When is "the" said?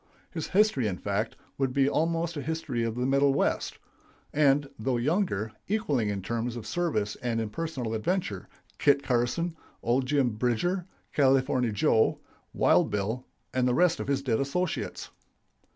2.95-3.05, 13.67-13.75